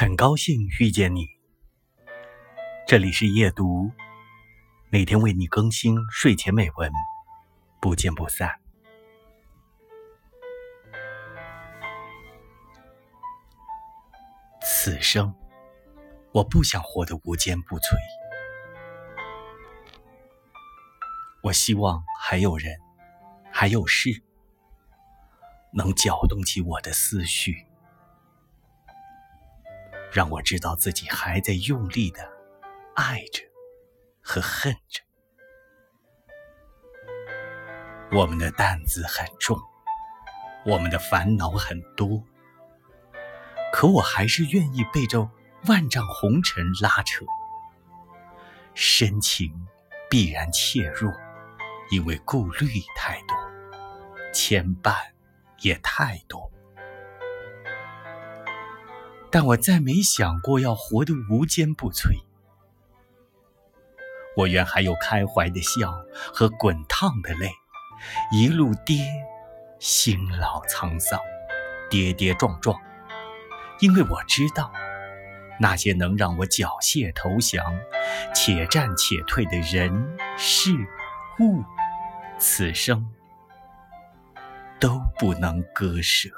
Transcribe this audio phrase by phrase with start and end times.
[0.00, 1.28] 很高兴遇见你，
[2.86, 3.90] 这里是夜读，
[4.88, 6.90] 每天为你更新睡前美文，
[7.82, 8.50] 不见不散。
[14.62, 15.34] 此生，
[16.32, 17.94] 我不想活得无坚不摧，
[21.42, 22.74] 我希望还有人，
[23.52, 24.22] 还有事，
[25.74, 27.66] 能搅动起我的思绪。
[30.12, 32.20] 让我知道自己还在用力的
[32.94, 33.42] 爱着
[34.20, 35.02] 和恨着。
[38.12, 39.56] 我们的担子很重，
[40.66, 42.24] 我们的烦恼很多，
[43.72, 45.30] 可我还是愿意背着
[45.66, 47.24] 万丈红尘拉扯。
[48.74, 49.66] 深情
[50.08, 51.12] 必然怯弱，
[51.90, 53.36] 因为顾虑太多，
[54.32, 54.94] 牵绊
[55.60, 56.50] 也太多。
[59.30, 62.20] 但我再没想过要活得无坚不摧。
[64.36, 65.92] 我愿还有开怀的笑
[66.32, 67.50] 和滚烫的泪，
[68.32, 69.04] 一路跌，
[69.78, 71.20] 辛劳沧桑，
[71.88, 72.78] 跌跌撞撞。
[73.80, 74.72] 因为我知道，
[75.58, 77.64] 那些能让我缴械投降、
[78.34, 80.70] 且战且退的人事
[81.40, 81.62] 物，
[82.38, 83.10] 此生
[84.78, 86.28] 都不能割舍。